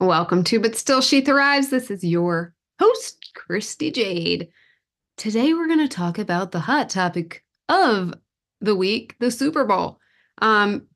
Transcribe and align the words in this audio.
Welcome 0.00 0.44
to 0.44 0.60
But 0.60 0.76
Still 0.76 1.00
She 1.00 1.22
Thrives. 1.22 1.70
This 1.70 1.90
is 1.90 2.04
your 2.04 2.54
host, 2.78 3.32
Christy 3.34 3.90
Jade. 3.90 4.46
Today 5.16 5.52
we're 5.52 5.66
going 5.66 5.80
to 5.80 5.88
talk 5.88 6.20
about 6.20 6.52
the 6.52 6.60
hot 6.60 6.88
topic 6.88 7.42
of 7.68 8.14
the 8.60 8.76
week, 8.76 9.16
the 9.18 9.32
Super 9.32 9.64
Bowl. 9.64 9.98
Um, 10.40 10.86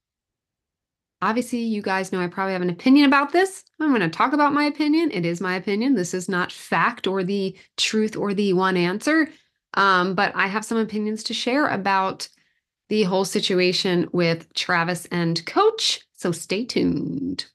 obviously, 1.21 1.59
you 1.63 1.83
guys 1.83 2.13
know 2.13 2.21
I 2.21 2.29
probably 2.29 2.53
have 2.53 2.63
an 2.63 2.71
opinion 2.71 3.07
about 3.07 3.33
this. 3.33 3.65
I'm 3.81 3.89
going 3.89 4.03
to 4.03 4.09
talk 4.09 4.35
about 4.35 4.53
my 4.53 4.67
opinion. 4.67 5.11
It 5.11 5.27
is 5.27 5.41
my 5.41 5.57
opinion. 5.57 5.97
This 5.97 6.15
is 6.15 6.29
not 6.29 6.53
fact 6.53 7.09
or 7.09 7.25
the 7.25 7.59
truth 7.77 8.15
or 8.15 8.35
the 8.35 8.53
one 8.53 8.77
answer. 8.77 9.29
Um, 9.75 10.15
but 10.15 10.31
I 10.37 10.47
have 10.47 10.65
some 10.65 10.79
opinions 10.79 11.25
to 11.25 11.35
share 11.35 11.67
about 11.67 12.29
the 12.89 13.03
whole 13.03 13.25
situation 13.25 14.09
with 14.13 14.55
Travis 14.55 15.07
and 15.07 15.45
Coach. 15.45 16.03
So 16.15 16.31
stay 16.31 16.65
tuned. 16.65 17.47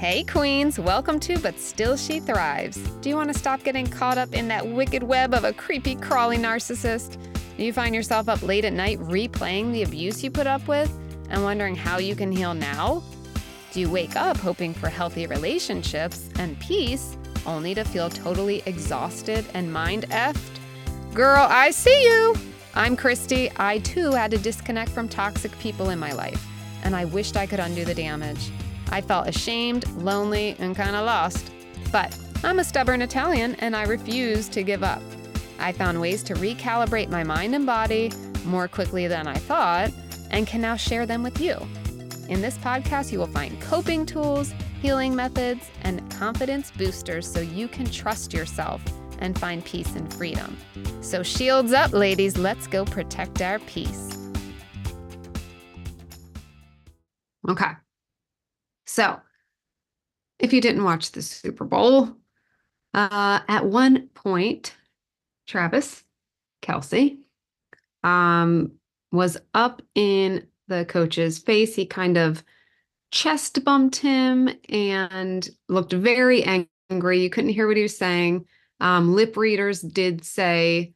Hey, 0.00 0.24
Queens, 0.24 0.78
welcome 0.78 1.20
to 1.20 1.38
But 1.40 1.58
Still 1.58 1.94
She 1.94 2.20
Thrives. 2.20 2.78
Do 3.02 3.10
you 3.10 3.16
want 3.16 3.30
to 3.30 3.38
stop 3.38 3.62
getting 3.62 3.86
caught 3.86 4.16
up 4.16 4.32
in 4.32 4.48
that 4.48 4.66
wicked 4.66 5.02
web 5.02 5.34
of 5.34 5.44
a 5.44 5.52
creepy, 5.52 5.94
crawling 5.94 6.40
narcissist? 6.40 7.18
Do 7.58 7.64
you 7.64 7.74
find 7.74 7.94
yourself 7.94 8.26
up 8.26 8.40
late 8.40 8.64
at 8.64 8.72
night 8.72 8.98
replaying 9.00 9.72
the 9.72 9.82
abuse 9.82 10.24
you 10.24 10.30
put 10.30 10.46
up 10.46 10.66
with 10.66 10.90
and 11.28 11.44
wondering 11.44 11.76
how 11.76 11.98
you 11.98 12.16
can 12.16 12.32
heal 12.32 12.54
now? 12.54 13.02
Do 13.72 13.80
you 13.80 13.90
wake 13.90 14.16
up 14.16 14.38
hoping 14.38 14.72
for 14.72 14.88
healthy 14.88 15.26
relationships 15.26 16.30
and 16.38 16.58
peace 16.60 17.18
only 17.44 17.74
to 17.74 17.84
feel 17.84 18.08
totally 18.08 18.62
exhausted 18.64 19.44
and 19.52 19.70
mind 19.70 20.08
effed? 20.08 20.58
Girl, 21.12 21.46
I 21.46 21.72
see 21.72 22.04
you! 22.04 22.34
I'm 22.72 22.96
Christy. 22.96 23.50
I 23.58 23.80
too 23.80 24.12
had 24.12 24.30
to 24.30 24.38
disconnect 24.38 24.92
from 24.92 25.10
toxic 25.10 25.52
people 25.58 25.90
in 25.90 25.98
my 25.98 26.12
life, 26.12 26.42
and 26.84 26.96
I 26.96 27.04
wished 27.04 27.36
I 27.36 27.44
could 27.44 27.60
undo 27.60 27.84
the 27.84 27.92
damage. 27.92 28.50
I 28.90 29.00
felt 29.00 29.28
ashamed, 29.28 29.88
lonely, 29.96 30.56
and 30.58 30.76
kind 30.76 30.96
of 30.96 31.04
lost. 31.04 31.50
But 31.92 32.16
I'm 32.42 32.58
a 32.58 32.64
stubborn 32.64 33.02
Italian 33.02 33.54
and 33.56 33.76
I 33.76 33.84
refuse 33.84 34.48
to 34.50 34.62
give 34.62 34.82
up. 34.82 35.02
I 35.58 35.72
found 35.72 36.00
ways 36.00 36.22
to 36.24 36.34
recalibrate 36.34 37.10
my 37.10 37.22
mind 37.22 37.54
and 37.54 37.66
body 37.66 38.10
more 38.44 38.66
quickly 38.68 39.06
than 39.06 39.26
I 39.26 39.34
thought 39.34 39.90
and 40.30 40.46
can 40.46 40.60
now 40.60 40.76
share 40.76 41.06
them 41.06 41.22
with 41.22 41.40
you. 41.40 41.56
In 42.28 42.40
this 42.40 42.56
podcast, 42.58 43.12
you 43.12 43.18
will 43.18 43.26
find 43.26 43.60
coping 43.60 44.06
tools, 44.06 44.54
healing 44.80 45.14
methods, 45.14 45.68
and 45.82 46.08
confidence 46.10 46.70
boosters 46.70 47.30
so 47.30 47.40
you 47.40 47.68
can 47.68 47.86
trust 47.86 48.32
yourself 48.32 48.80
and 49.18 49.38
find 49.38 49.64
peace 49.64 49.94
and 49.96 50.12
freedom. 50.14 50.56
So, 51.02 51.22
shields 51.22 51.72
up, 51.72 51.92
ladies, 51.92 52.38
let's 52.38 52.66
go 52.66 52.84
protect 52.84 53.42
our 53.42 53.58
peace. 53.60 54.16
Okay. 57.48 57.72
So, 58.90 59.20
if 60.40 60.52
you 60.52 60.60
didn't 60.60 60.82
watch 60.82 61.12
the 61.12 61.22
Super 61.22 61.64
Bowl, 61.64 62.08
uh, 62.92 63.38
at 63.46 63.64
one 63.64 64.08
point, 64.14 64.74
Travis 65.46 66.02
Kelce 66.60 67.16
um, 68.02 68.72
was 69.12 69.36
up 69.54 69.80
in 69.94 70.44
the 70.66 70.86
coach's 70.86 71.38
face. 71.38 71.76
He 71.76 71.86
kind 71.86 72.18
of 72.18 72.42
chest 73.12 73.64
bumped 73.64 73.94
him 73.94 74.48
and 74.68 75.48
looked 75.68 75.92
very 75.92 76.42
angry. 76.90 77.22
You 77.22 77.30
couldn't 77.30 77.50
hear 77.50 77.68
what 77.68 77.76
he 77.76 77.84
was 77.84 77.96
saying. 77.96 78.44
Um, 78.80 79.14
lip 79.14 79.36
readers 79.36 79.82
did 79.82 80.24
say 80.24 80.94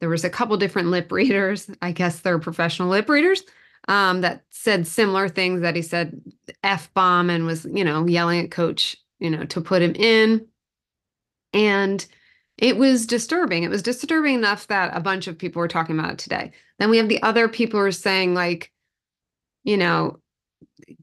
there 0.00 0.10
was 0.10 0.24
a 0.24 0.30
couple 0.30 0.58
different 0.58 0.88
lip 0.88 1.10
readers. 1.10 1.70
I 1.80 1.92
guess 1.92 2.20
they're 2.20 2.38
professional 2.38 2.90
lip 2.90 3.08
readers 3.08 3.42
um, 3.88 4.20
that 4.20 4.44
said 4.50 4.86
similar 4.86 5.28
things 5.28 5.60
that 5.62 5.76
he 5.76 5.82
said 5.82 6.20
F 6.62 6.92
bomb 6.94 7.30
and 7.30 7.46
was, 7.46 7.64
you 7.64 7.84
know, 7.84 8.06
yelling 8.06 8.40
at 8.40 8.50
coach, 8.50 8.96
you 9.18 9.30
know, 9.30 9.44
to 9.44 9.60
put 9.60 9.82
him 9.82 9.94
in. 9.96 10.46
And 11.52 12.04
it 12.58 12.76
was 12.76 13.06
disturbing. 13.06 13.64
It 13.64 13.70
was 13.70 13.82
disturbing 13.82 14.34
enough 14.34 14.68
that 14.68 14.96
a 14.96 15.00
bunch 15.00 15.26
of 15.26 15.38
people 15.38 15.60
were 15.60 15.68
talking 15.68 15.98
about 15.98 16.12
it 16.12 16.18
today. 16.18 16.52
Then 16.78 16.90
we 16.90 16.98
have 16.98 17.08
the 17.08 17.22
other 17.22 17.48
people 17.48 17.80
who 17.80 17.86
are 17.86 17.92
saying, 17.92 18.34
like, 18.34 18.70
you 19.64 19.76
know, 19.76 20.18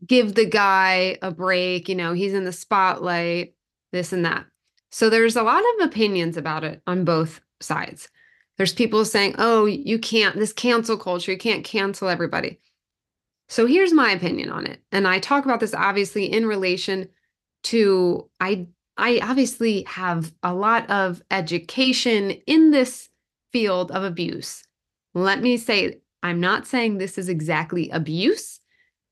give 0.05 0.35
the 0.35 0.45
guy 0.45 1.17
a 1.21 1.31
break, 1.31 1.89
you 1.89 1.95
know, 1.95 2.13
he's 2.13 2.33
in 2.33 2.45
the 2.45 2.51
spotlight, 2.51 3.53
this 3.91 4.13
and 4.13 4.25
that. 4.25 4.45
So 4.91 5.09
there's 5.09 5.35
a 5.35 5.43
lot 5.43 5.61
of 5.61 5.87
opinions 5.87 6.37
about 6.37 6.63
it 6.63 6.81
on 6.87 7.05
both 7.05 7.41
sides. 7.59 8.09
There's 8.57 8.73
people 8.73 9.05
saying, 9.05 9.35
oh, 9.37 9.65
you 9.65 9.99
can't, 9.99 10.35
this 10.35 10.51
cancel 10.51 10.97
culture, 10.97 11.31
you 11.31 11.37
can't 11.37 11.63
cancel 11.63 12.09
everybody. 12.09 12.59
So 13.49 13.65
here's 13.65 13.91
my 13.93 14.11
opinion 14.11 14.51
on 14.51 14.67
it. 14.67 14.79
And 14.91 15.07
I 15.07 15.19
talk 15.19 15.43
about 15.43 15.59
this 15.59 15.73
obviously 15.73 16.31
in 16.31 16.45
relation 16.45 17.09
to 17.63 18.29
I 18.39 18.67
I 18.95 19.19
obviously 19.23 19.83
have 19.83 20.31
a 20.43 20.53
lot 20.53 20.89
of 20.89 21.21
education 21.31 22.31
in 22.31 22.71
this 22.71 23.09
field 23.51 23.91
of 23.91 24.03
abuse. 24.03 24.63
Let 25.13 25.41
me 25.41 25.57
say 25.57 25.99
I'm 26.21 26.39
not 26.39 26.67
saying 26.67 26.97
this 26.97 27.17
is 27.17 27.27
exactly 27.27 27.89
abuse. 27.89 28.59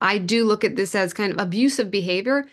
I 0.01 0.19
do 0.19 0.45
look 0.45 0.63
at 0.63 0.75
this 0.75 0.93
as 0.93 1.13
kind 1.13 1.31
of 1.31 1.39
abusive 1.39 1.89
behavior. 1.89 2.45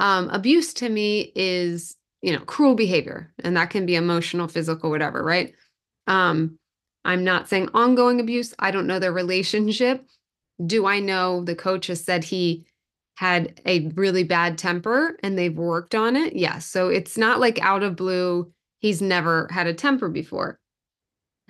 Um, 0.00 0.28
abuse 0.30 0.72
to 0.74 0.88
me 0.88 1.32
is, 1.36 1.94
you 2.22 2.32
know, 2.32 2.40
cruel 2.40 2.74
behavior, 2.74 3.32
and 3.44 3.56
that 3.56 3.70
can 3.70 3.86
be 3.86 3.94
emotional, 3.94 4.48
physical, 4.48 4.90
whatever, 4.90 5.22
right? 5.22 5.54
Um, 6.06 6.58
I'm 7.04 7.22
not 7.22 7.48
saying 7.48 7.68
ongoing 7.74 8.18
abuse. 8.18 8.54
I 8.58 8.70
don't 8.70 8.86
know 8.86 8.98
their 8.98 9.12
relationship 9.12 10.04
do 10.64 10.86
I 10.86 11.00
know 11.00 11.44
the 11.44 11.54
coach 11.54 11.86
has 11.86 12.02
said 12.02 12.24
he 12.24 12.66
had 13.16 13.60
a 13.66 13.88
really 13.94 14.24
bad 14.24 14.58
temper 14.58 15.16
and 15.22 15.36
they've 15.36 15.56
worked 15.56 15.94
on 15.94 16.16
it? 16.16 16.36
Yes. 16.36 16.66
So 16.66 16.88
it's 16.88 17.16
not 17.16 17.40
like 17.40 17.60
out 17.60 17.82
of 17.82 17.96
blue, 17.96 18.52
he's 18.78 19.02
never 19.02 19.48
had 19.50 19.66
a 19.66 19.74
temper 19.74 20.08
before. 20.08 20.58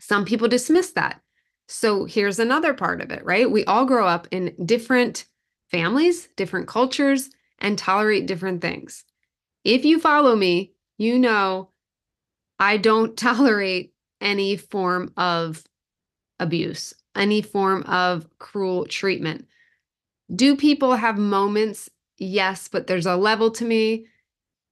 Some 0.01 0.25
people 0.25 0.49
dismiss 0.49 0.93
that. 0.93 1.21
So 1.67 2.05
here's 2.05 2.39
another 2.39 2.73
part 2.73 3.01
of 3.01 3.11
it, 3.11 3.25
right? 3.25 3.51
We 3.51 3.65
all 3.65 3.85
grow 3.85 4.07
up 4.07 4.27
in 4.31 4.55
different 4.65 5.27
families, 5.71 6.29
different 6.37 6.69
cultures, 6.69 7.29
and 7.59 7.77
tolerate 7.77 8.27
different 8.27 8.63
things. 8.63 9.05
If 9.65 9.85
you 9.85 10.01
follow 10.01 10.35
me, 10.35 10.73
you 10.97 11.19
know 11.19 11.71
I 12.59 12.77
don't 12.77 13.17
tolerate 13.17 13.93
any 14.21 14.57
form 14.57 15.13
of 15.17 15.65
abuse 16.41 16.95
any 17.15 17.43
form 17.43 17.83
of 17.85 18.27
cruel 18.39 18.87
treatment. 18.87 19.47
Do 20.35 20.57
people 20.57 20.95
have 20.95 21.19
moments? 21.19 21.89
Yes, 22.19 22.69
but 22.69 22.87
there's 22.87 23.07
a 23.07 23.17
level 23.17 23.51
to 23.53 23.65
me. 23.65 24.07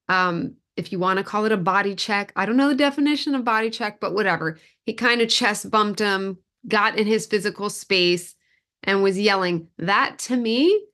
Um, 0.08 0.56
if 0.76 0.92
you 0.92 0.98
want 0.98 1.18
to 1.18 1.24
call 1.24 1.44
it 1.46 1.52
a 1.52 1.56
body 1.56 1.94
check, 1.94 2.32
I 2.36 2.44
don't 2.44 2.56
know 2.56 2.68
the 2.68 2.74
definition 2.74 3.34
of 3.34 3.44
body 3.44 3.70
check, 3.70 3.98
but 4.00 4.14
whatever. 4.14 4.58
He 4.84 4.92
kind 4.92 5.20
of 5.20 5.28
chest 5.28 5.70
bumped 5.70 6.00
him, 6.00 6.38
got 6.68 6.98
in 6.98 7.06
his 7.06 7.26
physical 7.26 7.70
space, 7.70 8.34
and 8.82 9.02
was 9.02 9.18
yelling. 9.18 9.68
That 9.78 10.18
to 10.20 10.36
me, 10.36 10.84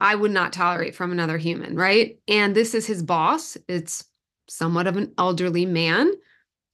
I 0.00 0.14
would 0.14 0.30
not 0.30 0.52
tolerate 0.52 0.94
from 0.94 1.12
another 1.12 1.38
human, 1.38 1.76
right? 1.76 2.18
And 2.28 2.54
this 2.54 2.74
is 2.74 2.86
his 2.86 3.02
boss. 3.02 3.56
It's 3.68 4.04
somewhat 4.48 4.86
of 4.86 4.96
an 4.96 5.12
elderly 5.18 5.66
man 5.66 6.12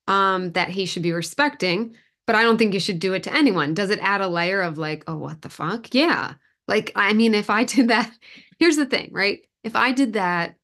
um, 0.07 0.53
that 0.53 0.69
he 0.69 0.87
should 0.87 1.03
be 1.03 1.13
respecting 1.13 1.95
but 2.27 2.37
I 2.37 2.43
don't 2.43 2.59
think 2.59 2.75
you 2.75 2.81
should 2.81 2.99
do 2.99 3.13
it 3.15 3.23
to 3.25 3.35
anyone. 3.35 3.75
Does 3.75 3.91
it 3.91 3.99
add 4.01 4.21
a 4.21 4.29
layer 4.29 4.63
of 4.63 4.79
like, 4.79 5.05
oh, 5.07 5.17
what 5.17 5.43
the 5.43 5.49
fuck? 5.49 5.95
Yeah. 5.95 6.35
Like, 6.69 6.93
I 6.95 7.13
mean, 7.13 7.35
if 7.35 7.51
I 7.51 7.65
did 7.65 7.89
that, 7.89 8.13
here's 8.59 8.77
the 8.77 8.87
thing, 8.87 9.11
right? 9.13 9.41
If 9.65 9.77
I 9.77 9.93
did 9.93 10.15
that 10.15 10.55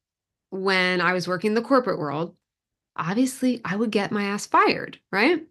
when 0.50 1.00
I 1.00 1.12
was 1.12 1.28
working 1.28 1.48
in 1.48 1.54
the 1.54 1.62
corporate 1.62 1.98
world, 1.98 2.34
obviously 2.96 3.60
I 3.64 3.76
would 3.76 3.90
get 3.90 4.12
my 4.12 4.24
ass 4.24 4.46
fired, 4.46 4.98
right? 5.12 5.42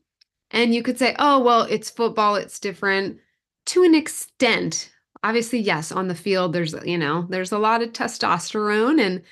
And 0.51 0.73
you 0.73 0.83
could 0.83 0.97
say, 0.97 1.15
oh, 1.19 1.39
well, 1.39 1.63
it's 1.63 1.89
football, 1.89 2.35
it's 2.35 2.59
different 2.59 3.19
to 3.67 3.83
an 3.83 3.95
extent. 3.95 4.91
Obviously, 5.23 5.59
yes, 5.59 5.91
on 5.91 6.07
the 6.07 6.15
field, 6.15 6.53
there's, 6.53 6.73
you 6.85 6.97
know, 6.97 7.25
there's 7.29 7.51
a 7.51 7.57
lot 7.57 7.81
of 7.81 7.91
testosterone, 7.91 9.01
and 9.01 9.23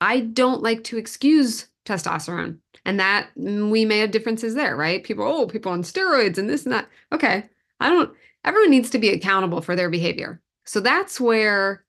I 0.00 0.20
don't 0.20 0.62
like 0.62 0.82
to 0.84 0.96
excuse 0.96 1.68
testosterone 1.84 2.58
and 2.84 2.98
that 2.98 3.28
mm, 3.38 3.70
we 3.70 3.84
may 3.84 3.98
have 3.98 4.10
differences 4.10 4.54
there 4.54 4.76
right? 4.76 5.04
People 5.04 5.24
oh 5.24 5.46
people 5.46 5.72
on 5.72 5.82
steroids 5.82 6.38
and 6.38 6.48
this 6.48 6.64
and 6.64 6.72
that. 6.72 6.88
Okay 7.12 7.44
i 7.80 7.88
don't 7.88 8.12
everyone 8.44 8.70
needs 8.70 8.90
to 8.90 8.98
be 8.98 9.10
accountable 9.10 9.60
for 9.60 9.76
their 9.76 9.90
behavior. 9.90 10.40
So 10.64 10.80
that's 10.80 11.20
where 11.20 11.84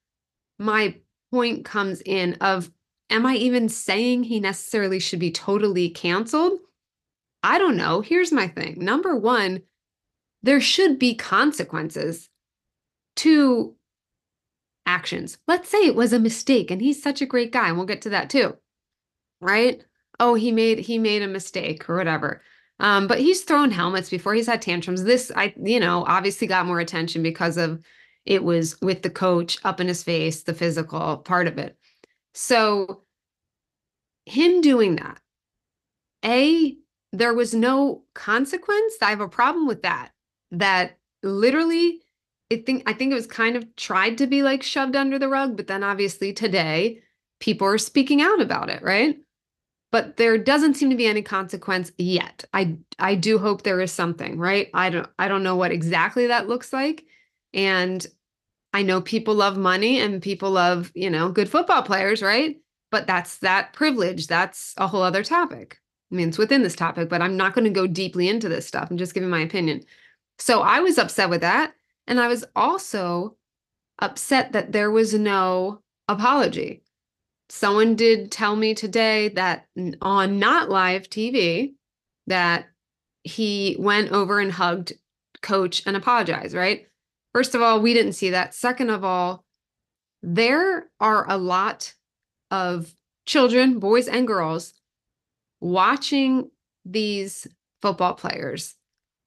my 0.59 0.95
point 1.31 1.65
comes 1.65 2.01
in 2.05 2.35
of 2.41 2.71
am 3.09 3.25
i 3.25 3.35
even 3.35 3.69
saying 3.69 4.23
he 4.23 4.39
necessarily 4.39 4.99
should 4.99 5.19
be 5.19 5.31
totally 5.31 5.89
canceled? 5.89 6.59
I 7.45 7.57
don't 7.57 7.75
know. 7.75 8.01
Here's 8.01 8.31
my 8.31 8.47
thing. 8.47 8.75
Number 8.79 9.15
one 9.15 9.63
there 10.41 10.61
should 10.61 10.99
be 10.99 11.15
consequences 11.15 12.29
to 13.15 13.75
actions. 14.85 15.37
Let's 15.47 15.69
say 15.69 15.85
it 15.85 15.95
was 15.95 16.11
a 16.11 16.19
mistake 16.19 16.69
and 16.69 16.81
he's 16.81 17.01
such 17.01 17.21
a 17.21 17.25
great 17.25 17.53
guy 17.53 17.69
and 17.69 17.77
we'll 17.77 17.85
get 17.85 18.01
to 18.01 18.09
that 18.09 18.29
too 18.29 18.57
right? 19.43 19.83
Oh, 20.23 20.35
he 20.35 20.53
made 20.53 20.79
he 20.79 20.97
made 20.97 21.21
a 21.21 21.27
mistake 21.27 21.89
or 21.89 21.97
whatever. 21.97 22.41
Um, 22.79 23.07
but 23.07 23.19
he's 23.19 23.41
thrown 23.41 23.71
helmets 23.71 24.09
before. 24.09 24.33
He's 24.33 24.47
had 24.47 24.61
tantrums. 24.61 25.03
This, 25.03 25.31
I, 25.35 25.53
you 25.61 25.79
know, 25.79 26.05
obviously 26.07 26.47
got 26.47 26.65
more 26.65 26.79
attention 26.79 27.21
because 27.21 27.57
of, 27.57 27.83
it 28.25 28.43
was 28.43 28.79
with 28.81 29.01
the 29.01 29.09
coach 29.09 29.57
up 29.63 29.81
in 29.81 29.87
his 29.87 30.01
face, 30.01 30.43
the 30.43 30.53
physical 30.53 31.17
part 31.17 31.47
of 31.47 31.57
it. 31.57 31.77
So, 32.33 33.03
him 34.25 34.61
doing 34.61 34.95
that, 34.95 35.19
A, 36.23 36.77
there 37.11 37.33
was 37.33 37.53
no 37.53 38.03
consequence. 38.13 38.95
I 39.01 39.09
have 39.09 39.21
a 39.21 39.27
problem 39.27 39.67
with 39.67 39.81
that. 39.81 40.11
That 40.51 40.97
literally, 41.21 41.99
I 42.51 42.63
think 42.65 42.83
I 42.89 42.93
think 42.93 43.11
it 43.11 43.15
was 43.15 43.27
kind 43.27 43.57
of 43.57 43.75
tried 43.75 44.17
to 44.19 44.27
be 44.27 44.41
like 44.41 44.63
shoved 44.63 44.95
under 44.95 45.19
the 45.19 45.29
rug, 45.29 45.57
but 45.57 45.67
then 45.67 45.83
obviously 45.83 46.31
today 46.31 47.01
people 47.39 47.67
are 47.67 47.77
speaking 47.77 48.21
out 48.21 48.41
about 48.41 48.69
it, 48.69 48.81
right? 48.81 49.17
But 49.93 50.17
there 50.17 50.39
doesn't 50.39 50.73
seem 50.73 50.89
to 50.89 50.95
be 50.95 51.05
any 51.05 51.21
consequence 51.21 51.91
yet. 51.99 52.43
I 52.51 52.77
I 52.97 53.13
do 53.13 53.37
hope 53.37 53.61
there 53.61 53.79
is 53.79 53.91
something, 53.91 54.39
right? 54.39 54.71
I 54.73 54.89
don't 54.89 55.07
I 55.19 55.27
don't 55.27 55.43
know 55.43 55.55
what 55.55 55.71
exactly 55.71 56.25
that 56.27 56.47
looks 56.49 56.73
like. 56.73 57.05
And 57.53 58.05
I 58.73 58.81
know 58.81 59.01
people 59.01 59.35
love 59.35 59.55
money 59.55 59.99
and 59.99 60.19
people 60.19 60.49
love, 60.49 60.91
you 60.95 61.11
know, 61.11 61.29
good 61.29 61.47
football 61.47 61.83
players, 61.83 62.23
right? 62.23 62.57
But 62.89 63.05
that's 63.05 63.37
that 63.39 63.73
privilege. 63.73 64.25
That's 64.25 64.73
a 64.77 64.87
whole 64.87 65.03
other 65.03 65.23
topic. 65.23 65.77
I 66.11 66.15
mean, 66.15 66.29
it's 66.29 66.39
within 66.39 66.63
this 66.63 66.75
topic, 66.75 67.07
but 67.07 67.21
I'm 67.21 67.37
not 67.37 67.53
going 67.53 67.65
to 67.65 67.69
go 67.69 67.85
deeply 67.85 68.29
into 68.29 68.49
this 68.49 68.67
stuff. 68.67 68.89
I'm 68.89 68.97
just 68.97 69.13
giving 69.13 69.29
my 69.29 69.41
opinion. 69.41 69.83
So 70.39 70.61
I 70.61 70.79
was 70.79 70.97
upset 70.97 71.29
with 71.29 71.41
that. 71.41 71.73
And 72.07 72.19
I 72.19 72.27
was 72.27 72.43
also 72.55 73.35
upset 73.99 74.53
that 74.53 74.71
there 74.71 74.89
was 74.91 75.13
no 75.13 75.81
apology. 76.07 76.82
Someone 77.53 77.95
did 77.95 78.31
tell 78.31 78.55
me 78.55 78.73
today 78.73 79.29
that 79.29 79.67
on 80.01 80.39
not 80.39 80.71
live 80.71 81.07
TV 81.07 81.75
that 82.25 82.65
he 83.23 83.75
went 83.77 84.11
over 84.11 84.39
and 84.39 84.51
hugged 84.51 84.93
coach 85.43 85.83
and 85.85 85.95
apologized, 85.95 86.55
right? 86.55 86.87
First 87.31 87.53
of 87.53 87.61
all, 87.61 87.79
we 87.79 87.93
didn't 87.93 88.13
see 88.13 88.31
that. 88.31 88.55
Second 88.55 88.89
of 88.89 89.03
all, 89.03 89.45
there 90.23 90.89
are 90.99 91.29
a 91.29 91.37
lot 91.37 91.93
of 92.49 92.91
children, 93.27 93.77
boys 93.77 94.07
and 94.07 94.25
girls, 94.25 94.73
watching 95.61 96.49
these 96.83 97.45
football 97.83 98.15
players 98.15 98.73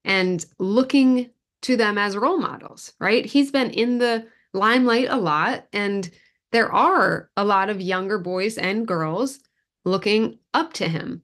and 0.03 0.45
looking 0.59 1.29
to 1.61 1.77
them 1.77 1.97
as 1.97 2.17
role 2.17 2.39
models, 2.39 2.91
right? 2.99 3.25
He's 3.25 3.51
been 3.51 3.71
in 3.71 3.99
the 3.99 4.27
limelight 4.53 5.07
a 5.09 5.17
lot, 5.17 5.65
and 5.71 6.11
there 6.51 6.71
are 6.71 7.29
a 7.35 7.43
lot 7.43 7.69
of 7.69 7.81
younger 7.81 8.17
boys 8.17 8.57
and 8.57 8.87
girls 8.87 9.39
looking 9.85 10.39
up 10.53 10.73
to 10.73 10.87
him. 10.87 11.23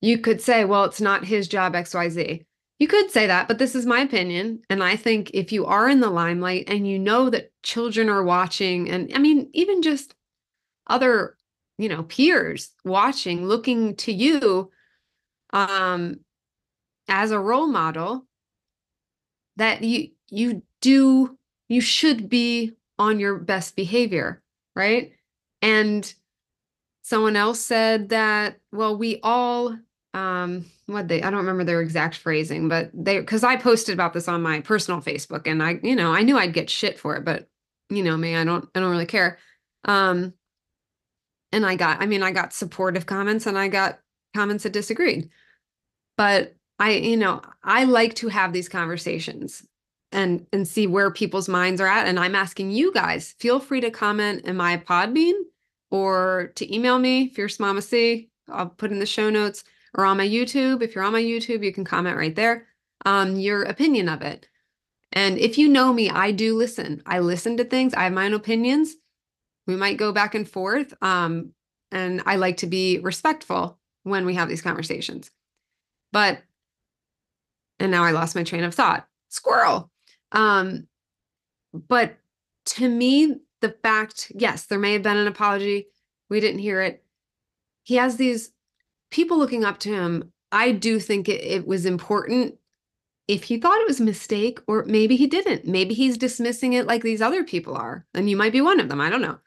You 0.00 0.18
could 0.18 0.40
say, 0.40 0.64
well, 0.64 0.84
it's 0.84 1.00
not 1.00 1.24
his 1.24 1.48
job, 1.48 1.74
XYZ. 1.74 2.44
You 2.78 2.88
could 2.88 3.10
say 3.10 3.26
that, 3.26 3.46
but 3.46 3.58
this 3.58 3.74
is 3.74 3.84
my 3.84 4.00
opinion. 4.00 4.62
And 4.70 4.82
I 4.82 4.96
think 4.96 5.30
if 5.34 5.52
you 5.52 5.66
are 5.66 5.88
in 5.88 6.00
the 6.00 6.08
limelight 6.08 6.64
and 6.68 6.88
you 6.88 6.98
know 6.98 7.28
that 7.28 7.52
children 7.62 8.08
are 8.08 8.24
watching, 8.24 8.88
and 8.88 9.10
I 9.14 9.18
mean, 9.18 9.50
even 9.52 9.82
just 9.82 10.14
other, 10.86 11.36
you 11.76 11.90
know, 11.90 12.04
peers 12.04 12.70
watching, 12.84 13.46
looking 13.46 13.96
to 13.96 14.12
you 14.12 14.70
um, 15.52 16.20
as 17.08 17.32
a 17.32 17.38
role 17.38 17.66
model, 17.66 18.26
that 19.56 19.82
you 19.82 20.08
you 20.30 20.62
do 20.80 21.36
you 21.68 21.82
should 21.82 22.30
be 22.30 22.72
on 23.00 23.18
your 23.18 23.38
best 23.38 23.74
behavior, 23.74 24.42
right? 24.76 25.12
And 25.62 26.12
someone 27.00 27.34
else 27.34 27.58
said 27.58 28.10
that, 28.10 28.58
well, 28.70 28.96
we 28.96 29.18
all 29.22 29.76
um 30.12 30.66
what 30.86 31.08
they 31.08 31.22
I 31.22 31.30
don't 31.30 31.40
remember 31.40 31.64
their 31.64 31.80
exact 31.80 32.16
phrasing, 32.16 32.68
but 32.68 32.90
they 32.92 33.18
because 33.18 33.42
I 33.42 33.56
posted 33.56 33.94
about 33.94 34.12
this 34.12 34.28
on 34.28 34.42
my 34.42 34.60
personal 34.60 35.00
Facebook 35.00 35.46
and 35.46 35.62
I, 35.62 35.80
you 35.82 35.96
know, 35.96 36.12
I 36.12 36.22
knew 36.22 36.36
I'd 36.36 36.52
get 36.52 36.68
shit 36.68 36.98
for 36.98 37.16
it, 37.16 37.24
but 37.24 37.48
you 37.88 38.02
know 38.02 38.16
me, 38.16 38.36
I 38.36 38.44
don't 38.44 38.68
I 38.74 38.80
don't 38.80 38.90
really 38.90 39.06
care. 39.06 39.38
Um 39.86 40.34
and 41.52 41.64
I 41.64 41.76
got 41.76 42.02
I 42.02 42.06
mean 42.06 42.22
I 42.22 42.32
got 42.32 42.52
supportive 42.52 43.06
comments 43.06 43.46
and 43.46 43.58
I 43.58 43.68
got 43.68 43.98
comments 44.34 44.64
that 44.64 44.72
disagreed. 44.72 45.30
But 46.18 46.54
I, 46.78 46.92
you 46.92 47.16
know, 47.16 47.40
I 47.64 47.84
like 47.84 48.14
to 48.16 48.28
have 48.28 48.52
these 48.52 48.68
conversations 48.68 49.66
and 50.12 50.46
and 50.52 50.66
see 50.66 50.86
where 50.86 51.10
people's 51.10 51.48
minds 51.48 51.80
are 51.80 51.86
at. 51.86 52.06
And 52.06 52.18
I'm 52.18 52.34
asking 52.34 52.70
you 52.70 52.92
guys, 52.92 53.34
feel 53.38 53.60
free 53.60 53.80
to 53.80 53.90
comment 53.90 54.44
in 54.44 54.56
my 54.56 54.76
Podbean 54.76 55.34
or 55.90 56.52
to 56.56 56.74
email 56.74 56.98
me, 56.98 57.28
Fierce 57.28 57.60
Mama 57.60 57.82
C. 57.82 58.30
I'll 58.48 58.68
put 58.68 58.90
in 58.90 58.98
the 58.98 59.06
show 59.06 59.30
notes 59.30 59.64
or 59.94 60.04
on 60.04 60.16
my 60.16 60.26
YouTube. 60.26 60.82
If 60.82 60.94
you're 60.94 61.04
on 61.04 61.12
my 61.12 61.22
YouTube, 61.22 61.64
you 61.64 61.72
can 61.72 61.84
comment 61.84 62.16
right 62.16 62.34
there. 62.34 62.66
Um, 63.06 63.36
your 63.36 63.62
opinion 63.62 64.08
of 64.08 64.22
it. 64.22 64.48
And 65.12 65.38
if 65.38 65.58
you 65.58 65.68
know 65.68 65.92
me, 65.92 66.10
I 66.10 66.30
do 66.30 66.56
listen. 66.56 67.02
I 67.06 67.18
listen 67.18 67.56
to 67.56 67.64
things. 67.64 67.94
I 67.94 68.04
have 68.04 68.12
my 68.12 68.26
own 68.26 68.34
opinions. 68.34 68.94
We 69.66 69.76
might 69.76 69.96
go 69.96 70.12
back 70.12 70.34
and 70.34 70.48
forth. 70.48 70.94
Um, 71.02 71.52
and 71.90 72.22
I 72.26 72.36
like 72.36 72.58
to 72.58 72.66
be 72.66 72.98
respectful 72.98 73.78
when 74.04 74.24
we 74.24 74.34
have 74.34 74.48
these 74.48 74.62
conversations. 74.62 75.30
But 76.12 76.42
and 77.78 77.90
now 77.90 78.04
I 78.04 78.10
lost 78.10 78.36
my 78.36 78.44
train 78.44 78.62
of 78.62 78.74
thought. 78.74 79.08
Squirrel. 79.28 79.90
Um, 80.32 80.86
but 81.72 82.16
to 82.66 82.88
me, 82.88 83.36
the 83.60 83.74
fact, 83.82 84.32
yes, 84.34 84.66
there 84.66 84.78
may 84.78 84.92
have 84.92 85.02
been 85.02 85.16
an 85.16 85.26
apology. 85.26 85.86
We 86.28 86.40
didn't 86.40 86.60
hear 86.60 86.80
it. 86.80 87.02
He 87.82 87.96
has 87.96 88.16
these 88.16 88.52
people 89.10 89.38
looking 89.38 89.64
up 89.64 89.78
to 89.80 89.88
him, 89.90 90.32
I 90.52 90.72
do 90.72 90.98
think 90.98 91.28
it, 91.28 91.42
it 91.44 91.66
was 91.66 91.86
important 91.86 92.54
if 93.28 93.44
he 93.44 93.58
thought 93.58 93.80
it 93.80 93.86
was 93.86 94.00
a 94.00 94.04
mistake, 94.04 94.58
or 94.66 94.84
maybe 94.86 95.14
he 95.14 95.26
didn't. 95.26 95.64
Maybe 95.64 95.94
he's 95.94 96.18
dismissing 96.18 96.72
it 96.72 96.86
like 96.86 97.02
these 97.02 97.22
other 97.22 97.44
people 97.44 97.76
are. 97.76 98.04
And 98.12 98.28
you 98.28 98.36
might 98.36 98.52
be 98.52 98.60
one 98.60 98.80
of 98.80 98.88
them. 98.88 99.00
I 99.00 99.08
don't 99.08 99.22
know. 99.22 99.38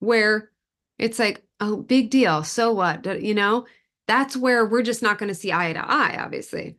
Where 0.00 0.50
it's 0.98 1.18
like, 1.18 1.44
oh, 1.60 1.76
big 1.76 2.10
deal. 2.10 2.42
So 2.42 2.72
what? 2.72 3.22
You 3.22 3.34
know, 3.34 3.66
that's 4.08 4.36
where 4.36 4.66
we're 4.66 4.82
just 4.82 5.02
not 5.02 5.18
going 5.18 5.28
to 5.28 5.34
see 5.34 5.52
eye 5.52 5.72
to 5.72 5.78
eye, 5.78 6.18
obviously. 6.20 6.76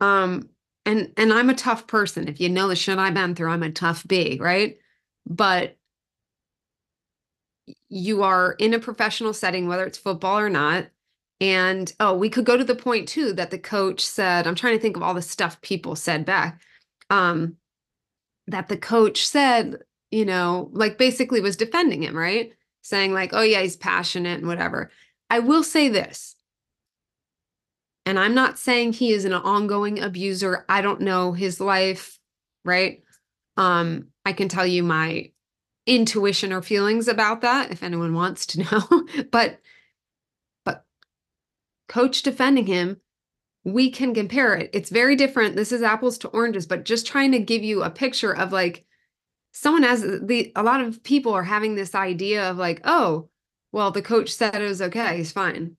Um, 0.00 0.48
and 0.90 1.12
and 1.16 1.32
I'm 1.32 1.50
a 1.50 1.54
tough 1.54 1.86
person. 1.86 2.28
If 2.28 2.40
you 2.40 2.48
know 2.48 2.68
the 2.68 2.76
shit 2.76 2.98
I've 2.98 3.14
been 3.14 3.34
through, 3.34 3.50
I'm 3.50 3.62
a 3.62 3.70
tough 3.70 4.06
B, 4.06 4.38
right? 4.40 4.78
But 5.26 5.76
you 7.88 8.22
are 8.22 8.52
in 8.52 8.74
a 8.74 8.78
professional 8.78 9.32
setting, 9.32 9.68
whether 9.68 9.84
it's 9.84 9.98
football 9.98 10.38
or 10.38 10.50
not, 10.50 10.88
and 11.40 11.92
oh, 12.00 12.14
we 12.14 12.28
could 12.28 12.44
go 12.44 12.56
to 12.56 12.64
the 12.64 12.74
point 12.74 13.08
too 13.08 13.32
that 13.34 13.50
the 13.50 13.58
coach 13.58 14.04
said, 14.04 14.46
I'm 14.46 14.54
trying 14.54 14.76
to 14.76 14.80
think 14.80 14.96
of 14.96 15.02
all 15.02 15.14
the 15.14 15.22
stuff 15.22 15.60
people 15.62 15.96
said 15.96 16.24
back. 16.24 16.60
Um, 17.08 17.56
that 18.46 18.68
the 18.68 18.76
coach 18.76 19.26
said, 19.26 19.78
you 20.10 20.24
know, 20.24 20.70
like 20.72 20.98
basically 20.98 21.40
was 21.40 21.56
defending 21.56 22.02
him, 22.02 22.16
right? 22.16 22.52
Saying, 22.82 23.12
like, 23.12 23.30
oh, 23.32 23.42
yeah, 23.42 23.62
he's 23.62 23.76
passionate 23.76 24.38
and 24.38 24.48
whatever. 24.48 24.90
I 25.28 25.38
will 25.38 25.62
say 25.62 25.88
this, 25.88 26.34
and 28.06 28.18
I'm 28.18 28.34
not 28.34 28.58
saying 28.58 28.94
he 28.94 29.12
is 29.12 29.24
an 29.24 29.32
ongoing 29.32 30.00
abuser. 30.00 30.64
I 30.68 30.80
don't 30.80 31.02
know 31.02 31.32
his 31.32 31.60
life, 31.60 32.18
right? 32.64 33.02
Um, 33.56 34.08
I 34.24 34.32
can 34.32 34.48
tell 34.48 34.66
you 34.66 34.82
my 34.82 35.30
intuition 35.86 36.52
or 36.52 36.62
feelings 36.62 37.08
about 37.08 37.40
that 37.42 37.70
if 37.70 37.82
anyone 37.82 38.14
wants 38.14 38.46
to 38.46 38.60
know. 38.64 39.24
but 39.30 39.58
but 40.64 40.84
coach 41.88 42.22
defending 42.22 42.66
him, 42.66 43.00
we 43.64 43.90
can 43.90 44.14
compare 44.14 44.54
it. 44.54 44.70
It's 44.72 44.90
very 44.90 45.16
different. 45.16 45.56
This 45.56 45.72
is 45.72 45.82
apples 45.82 46.18
to 46.18 46.28
oranges, 46.28 46.66
but 46.66 46.84
just 46.84 47.06
trying 47.06 47.32
to 47.32 47.38
give 47.38 47.62
you 47.62 47.82
a 47.82 47.90
picture 47.90 48.34
of 48.34 48.52
like 48.52 48.84
someone 49.52 49.82
has 49.82 50.02
the 50.02 50.52
a 50.56 50.62
lot 50.62 50.80
of 50.80 51.02
people 51.02 51.32
are 51.32 51.42
having 51.42 51.74
this 51.74 51.94
idea 51.94 52.50
of 52.50 52.56
like, 52.56 52.80
oh, 52.84 53.28
well, 53.72 53.90
the 53.90 54.02
coach 54.02 54.30
said 54.30 54.54
it 54.54 54.66
was 54.66 54.82
okay, 54.82 55.18
he's 55.18 55.32
fine. 55.32 55.76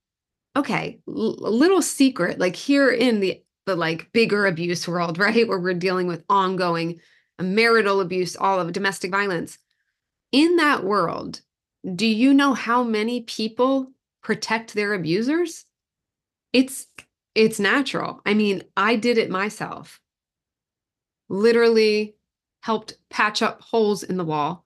Okay, 0.55 0.99
L- 1.07 1.35
little 1.39 1.81
secret, 1.81 2.39
like 2.39 2.55
here 2.55 2.89
in 2.89 3.19
the 3.19 3.41
the 3.65 3.75
like 3.75 4.11
bigger 4.11 4.45
abuse 4.47 4.87
world, 4.87 5.17
right, 5.19 5.47
where 5.47 5.59
we're 5.59 5.73
dealing 5.73 6.07
with 6.07 6.23
ongoing 6.29 6.99
uh, 7.39 7.43
marital 7.43 8.01
abuse, 8.01 8.35
all 8.35 8.59
of 8.59 8.73
domestic 8.73 9.11
violence. 9.11 9.57
In 10.31 10.57
that 10.57 10.83
world, 10.83 11.41
do 11.95 12.07
you 12.07 12.33
know 12.33 12.53
how 12.53 12.83
many 12.83 13.21
people 13.21 13.91
protect 14.23 14.73
their 14.73 14.93
abusers? 14.93 15.65
It's 16.53 16.87
it's 17.35 17.59
natural. 17.59 18.21
I 18.25 18.33
mean, 18.33 18.63
I 18.75 18.95
did 18.97 19.17
it 19.17 19.29
myself. 19.29 19.99
Literally 21.29 22.15
helped 22.61 22.97
patch 23.09 23.41
up 23.41 23.61
holes 23.61 24.03
in 24.03 24.17
the 24.17 24.25
wall 24.25 24.65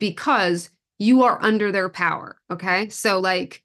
because 0.00 0.70
you 0.98 1.22
are 1.22 1.42
under 1.42 1.72
their 1.72 1.88
power, 1.88 2.38
okay? 2.50 2.88
So 2.88 3.20
like 3.20 3.62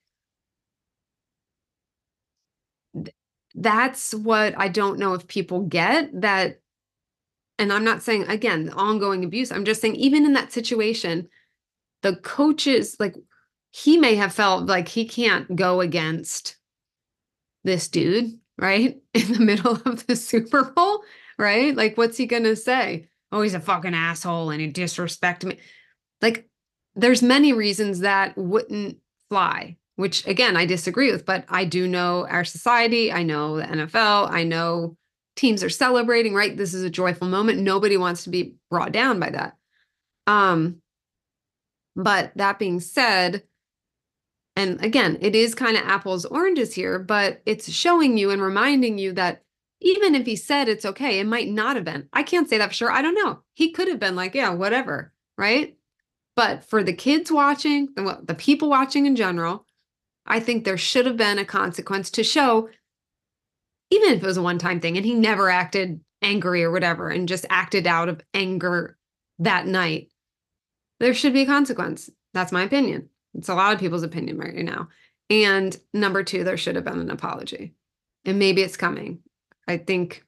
that's 3.57 4.13
what 4.13 4.53
I 4.57 4.67
don't 4.67 4.99
know 4.99 5.13
if 5.13 5.27
people 5.27 5.61
get 5.61 6.21
that 6.21 6.59
and 7.59 7.73
I'm 7.73 7.83
not 7.83 8.03
saying 8.03 8.23
again 8.27 8.69
ongoing 8.69 9.23
abuse. 9.23 9.51
I'm 9.51 9.65
just 9.65 9.81
saying 9.81 9.95
even 9.95 10.25
in 10.25 10.33
that 10.33 10.53
situation 10.53 11.27
the 12.03 12.15
coaches 12.15 12.95
like 12.99 13.15
he 13.71 13.97
may 13.97 14.15
have 14.15 14.33
felt 14.33 14.67
like 14.67 14.87
he 14.87 15.05
can't 15.05 15.55
go 15.55 15.81
against 15.81 16.55
this 17.63 17.87
dude, 17.87 18.39
right? 18.57 18.97
In 19.13 19.33
the 19.33 19.39
middle 19.39 19.79
of 19.85 20.07
the 20.07 20.15
Super 20.15 20.63
Bowl, 20.63 21.03
right? 21.37 21.75
Like, 21.75 21.97
what's 21.97 22.17
he 22.17 22.25
going 22.25 22.45
to 22.45 22.55
say? 22.55 23.09
oh, 23.31 23.41
he's 23.41 23.53
a 23.53 23.59
fucking 23.59 23.93
asshole 23.93 24.49
and 24.49 24.61
he 24.61 24.71
disrespected 24.71 25.45
me. 25.45 25.57
Like, 26.21 26.47
there's 26.95 27.21
many 27.21 27.53
reasons 27.53 27.99
that 27.99 28.37
wouldn't 28.37 28.97
fly, 29.29 29.77
which 29.97 30.25
again, 30.27 30.55
I 30.55 30.65
disagree 30.65 31.11
with, 31.11 31.25
but 31.25 31.43
I 31.49 31.65
do 31.65 31.87
know 31.87 32.25
our 32.27 32.45
society. 32.45 33.11
I 33.11 33.23
know 33.23 33.57
the 33.57 33.63
NFL. 33.63 34.31
I 34.31 34.43
know 34.43 34.95
teams 35.35 35.63
are 35.63 35.69
celebrating, 35.69 36.33
right? 36.33 36.55
This 36.55 36.73
is 36.73 36.83
a 36.83 36.89
joyful 36.89 37.27
moment. 37.27 37.59
Nobody 37.59 37.97
wants 37.97 38.23
to 38.23 38.29
be 38.29 38.55
brought 38.69 38.91
down 38.91 39.19
by 39.19 39.31
that. 39.31 39.57
Um, 40.27 40.77
but 41.95 42.31
that 42.35 42.59
being 42.59 42.79
said, 42.79 43.43
and 44.55 44.83
again, 44.83 45.17
it 45.21 45.35
is 45.35 45.55
kind 45.55 45.77
of 45.77 45.83
apples 45.83 46.25
oranges 46.25 46.73
here, 46.73 46.99
but 46.99 47.41
it's 47.45 47.71
showing 47.71 48.17
you 48.17 48.31
and 48.31 48.41
reminding 48.41 48.97
you 48.97 49.13
that 49.13 49.43
even 49.81 50.15
if 50.15 50.25
he 50.25 50.35
said 50.35 50.69
it's 50.69 50.85
okay, 50.85 51.19
it 51.19 51.27
might 51.27 51.47
not 51.47 51.75
have 51.75 51.85
been. 51.85 52.09
I 52.13 52.23
can't 52.23 52.49
say 52.49 52.57
that 52.57 52.69
for 52.69 52.73
sure. 52.73 52.91
I 52.91 53.01
don't 53.01 53.13
know. 53.13 53.41
He 53.53 53.71
could 53.71 53.87
have 53.87 53.99
been 53.99 54.15
like, 54.15 54.33
yeah, 54.33 54.49
whatever, 54.49 55.13
right? 55.37 55.75
But 56.35 56.63
for 56.63 56.83
the 56.83 56.93
kids 56.93 57.31
watching, 57.31 57.89
the, 57.95 58.19
the 58.23 58.35
people 58.35 58.69
watching 58.69 59.05
in 59.05 59.15
general, 59.15 59.66
I 60.27 60.39
think 60.39 60.63
there 60.63 60.77
should 60.77 61.05
have 61.05 61.17
been 61.17 61.39
a 61.39 61.45
consequence 61.45 62.11
to 62.11 62.23
show, 62.23 62.69
even 63.89 64.11
if 64.11 64.21
it 64.21 64.25
was 64.25 64.37
a 64.37 64.41
one 64.41 64.57
time 64.57 64.79
thing 64.79 64.97
and 64.97 65.05
he 65.05 65.15
never 65.15 65.49
acted 65.49 66.01
angry 66.21 66.63
or 66.63 66.71
whatever 66.71 67.09
and 67.09 67.27
just 67.27 67.45
acted 67.49 67.87
out 67.87 68.09
of 68.09 68.21
anger 68.33 68.97
that 69.39 69.67
night, 69.67 70.11
there 70.99 71.13
should 71.13 71.33
be 71.33 71.43
a 71.43 71.45
consequence. 71.45 72.09
That's 72.33 72.51
my 72.51 72.63
opinion. 72.63 73.09
It's 73.33 73.49
a 73.49 73.55
lot 73.55 73.73
of 73.73 73.79
people's 73.79 74.03
opinion 74.03 74.37
right 74.37 74.55
now. 74.55 74.89
And 75.29 75.75
number 75.93 76.23
two, 76.23 76.43
there 76.43 76.57
should 76.57 76.75
have 76.75 76.85
been 76.85 76.99
an 76.99 77.11
apology. 77.11 77.73
And 78.25 78.39
maybe 78.39 78.61
it's 78.61 78.77
coming. 78.77 79.19
I 79.67 79.77
think 79.77 80.23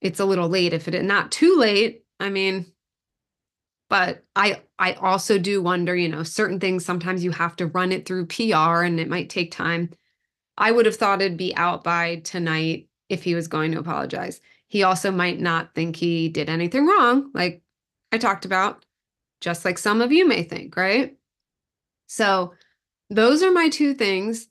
it's 0.00 0.20
a 0.20 0.24
little 0.24 0.48
late 0.48 0.72
if 0.72 0.88
it 0.88 1.04
not 1.04 1.32
too 1.32 1.56
late. 1.56 2.04
I 2.20 2.30
mean, 2.30 2.66
but 3.94 4.24
I 4.34 4.60
I 4.76 4.94
also 4.94 5.38
do 5.38 5.62
wonder, 5.62 5.94
you 5.94 6.08
know, 6.08 6.24
certain 6.24 6.58
things 6.58 6.84
sometimes 6.84 7.22
you 7.22 7.30
have 7.30 7.54
to 7.54 7.68
run 7.68 7.92
it 7.92 8.04
through 8.04 8.26
PR 8.26 8.82
and 8.82 8.98
it 8.98 9.08
might 9.08 9.30
take 9.30 9.52
time. 9.52 9.90
I 10.58 10.72
would 10.72 10.86
have 10.86 10.96
thought 10.96 11.22
it'd 11.22 11.36
be 11.36 11.54
out 11.54 11.84
by 11.84 12.16
tonight 12.24 12.88
if 13.08 13.22
he 13.22 13.36
was 13.36 13.46
going 13.46 13.70
to 13.70 13.78
apologize. 13.78 14.40
He 14.66 14.82
also 14.82 15.12
might 15.12 15.38
not 15.38 15.76
think 15.76 15.94
he 15.94 16.28
did 16.28 16.50
anything 16.50 16.88
wrong, 16.88 17.30
like 17.34 17.62
I 18.10 18.18
talked 18.18 18.44
about, 18.44 18.84
just 19.40 19.64
like 19.64 19.78
some 19.78 20.00
of 20.00 20.10
you 20.10 20.26
may 20.26 20.42
think, 20.42 20.76
right? 20.76 21.14
So 22.08 22.54
those 23.10 23.44
are 23.44 23.52
my 23.52 23.68
two 23.68 23.94
things. 23.94 24.48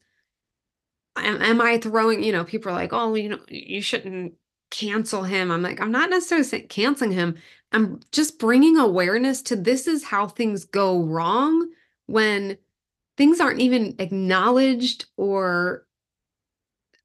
Am, 1.18 1.42
am 1.42 1.60
I 1.60 1.80
throwing, 1.80 2.24
you 2.24 2.32
know, 2.32 2.46
people 2.46 2.72
are 2.72 2.76
like, 2.76 2.94
oh, 2.94 3.14
you 3.16 3.28
know, 3.28 3.40
you 3.50 3.82
shouldn't 3.82 4.36
cancel 4.72 5.24
him. 5.24 5.52
I'm 5.52 5.62
like, 5.62 5.82
I'm 5.82 5.92
not 5.92 6.10
necessarily 6.10 6.66
canceling 6.68 7.12
him. 7.12 7.36
I'm 7.74 8.00
just 8.12 8.40
bringing 8.40 8.78
awareness 8.78 9.42
to 9.44 9.56
this 9.56 9.88
is 9.88 10.04
how 10.04 10.28
things 10.28 10.66
go 10.66 11.02
wrong 11.02 11.70
when 12.06 12.58
things 13.18 13.40
aren't 13.40 13.60
even 13.60 13.96
acknowledged 14.00 15.06
or 15.18 15.86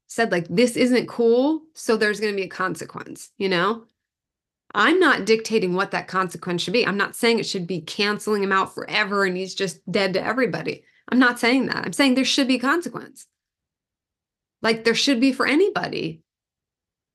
said 0.07 0.31
like 0.31 0.47
this 0.47 0.75
isn't 0.75 1.07
cool 1.07 1.61
so 1.75 1.95
there's 1.95 2.19
going 2.19 2.33
to 2.33 2.37
be 2.37 2.47
a 2.47 2.49
consequence 2.49 3.29
you 3.37 3.47
know 3.47 3.83
I'm 4.73 4.99
not 4.99 5.25
dictating 5.25 5.73
what 5.73 5.91
that 5.91 6.07
consequence 6.07 6.61
should 6.61 6.73
be. 6.73 6.85
I'm 6.85 6.97
not 6.97 7.15
saying 7.15 7.39
it 7.39 7.47
should 7.47 7.65
be 7.65 7.81
canceling 7.81 8.43
him 8.43 8.51
out 8.51 8.75
forever 8.75 9.25
and 9.25 9.35
he's 9.35 9.55
just 9.55 9.79
dead 9.91 10.13
to 10.13 10.23
everybody. 10.23 10.83
I'm 11.11 11.19
not 11.19 11.39
saying 11.39 11.65
that. 11.67 11.85
I'm 11.85 11.93
saying 11.93 12.15
there 12.15 12.25
should 12.25 12.47
be 12.47 12.59
consequence. 12.59 13.25
Like 14.61 14.83
there 14.83 14.95
should 14.95 15.19
be 15.19 15.31
for 15.31 15.47
anybody 15.47 16.21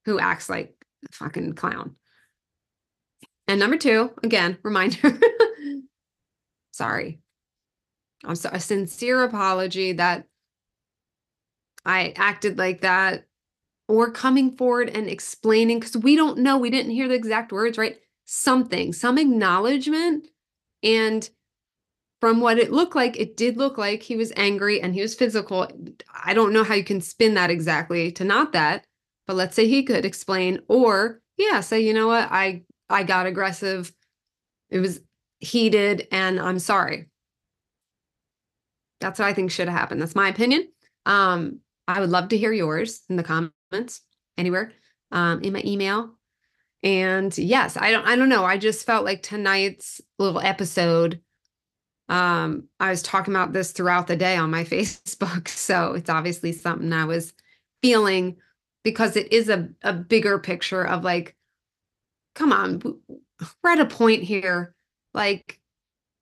who 0.05 0.19
acts 0.19 0.49
like 0.49 0.75
a 1.09 1.13
fucking 1.13 1.53
clown. 1.53 1.95
And 3.47 3.61
number 3.61 3.77
two, 3.77 4.11
again, 4.23 4.59
reminder. 4.63 5.19
Sorry. 6.73 7.21
I'm 8.25 8.35
so, 8.35 8.51
a 8.53 8.61
sincere 8.61 9.23
apology 9.23 9.93
that 9.93 10.27
I 11.85 12.13
acted 12.17 12.59
like 12.59 12.81
that 12.81 13.27
or 13.89 14.11
coming 14.11 14.57
forward 14.57 14.89
and 14.89 15.09
explaining 15.09 15.79
because 15.79 15.97
we 15.97 16.17
don't 16.17 16.39
know 16.39 16.57
we 16.57 16.71
didn't 16.71 16.93
hear 16.93 17.09
the 17.09 17.15
exact 17.15 17.53
words 17.53 17.77
right? 17.77 17.99
Something 18.25 18.93
some 18.93 19.19
acknowledgement. 19.19 20.29
And 20.83 21.29
from 22.21 22.41
what 22.41 22.59
it 22.59 22.73
looked 22.73 22.97
like 22.97 23.19
it 23.19 23.37
did 23.37 23.59
look 23.59 23.77
like 23.77 24.03
he 24.03 24.17
was 24.17 24.33
angry 24.37 24.81
and 24.81 24.95
he 24.95 25.03
was 25.03 25.15
physical. 25.15 25.69
I 26.25 26.33
don't 26.33 26.53
know 26.53 26.65
how 26.65 26.75
you 26.75 26.85
can 26.85 27.01
spin 27.03 27.35
that 27.35 27.51
exactly 27.51 28.11
to 28.13 28.25
not 28.25 28.53
that 28.53 28.87
but 29.27 29.37
let's 29.37 29.55
say 29.55 29.69
he 29.69 29.83
could 29.83 30.05
explain 30.05 30.61
or 30.69 31.21
yeah 31.37 31.61
say 31.61 31.81
you 31.81 31.93
know 31.93 32.07
what? 32.09 32.29
I 32.31 32.63
i 32.89 33.03
got 33.03 33.27
aggressive 33.27 33.93
it 34.71 34.81
was 34.81 35.01
heated 35.41 36.07
and 36.11 36.41
i'm 36.41 36.59
sorry 36.59 37.09
that's 39.01 39.19
what 39.19 39.29
i 39.29 39.35
think 39.35 39.51
should 39.51 39.69
have 39.69 39.79
happened 39.79 40.01
that's 40.01 40.15
my 40.15 40.29
opinion 40.29 40.67
um 41.07 41.61
i 41.89 42.01
would 42.01 42.11
love 42.11 42.29
to 42.29 42.39
hear 42.39 42.53
yours 42.53 43.03
in 43.09 43.17
the 43.17 43.23
comments 43.23 44.01
anywhere 44.37 44.73
um, 45.15 45.41
in 45.43 45.53
my 45.53 45.63
email. 45.65 46.11
And 46.83 47.37
yes, 47.39 47.79
I 47.79 47.91
don't 47.91 48.07
I 48.07 48.15
don't 48.15 48.29
know. 48.29 48.45
I 48.45 48.59
just 48.59 48.85
felt 48.85 49.07
like 49.07 49.23
tonight's 49.23 50.03
little 50.19 50.41
episode 50.41 51.21
um 52.11 52.69
I 52.79 52.91
was 52.91 53.03
talking 53.03 53.33
about 53.33 53.55
this 53.55 53.73
throughout 53.73 54.07
the 54.07 54.17
day 54.17 54.37
on 54.37 54.51
my 54.51 54.65
Facebook. 54.65 55.49
So 55.49 55.95
it's 55.95 56.11
obviously 56.11 56.53
something 56.53 56.93
I 56.93 57.07
was 57.07 57.33
feeling 57.83 58.37
because 58.83 59.17
it 59.17 59.33
is 59.33 59.49
a 59.49 59.71
a 59.83 59.95
bigger 59.95 60.39
picture 60.39 60.87
of 60.87 61.05
like 61.05 61.35
come 62.35 62.53
on, 62.53 62.83
we're 63.63 63.71
at 63.71 63.81
a 63.81 63.87
point 63.87 64.23
here 64.23 64.75
like 65.13 65.59